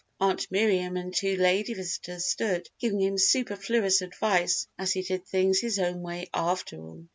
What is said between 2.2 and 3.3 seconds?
stood giving him